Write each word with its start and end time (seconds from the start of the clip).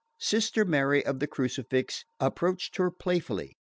Sister 0.17 0.65
Mary 0.65 1.05
of 1.05 1.19
the 1.19 1.27
Crucifix 1.27 2.05
approached 2.19 2.77
her 2.77 2.89
playfully. 2.89 3.55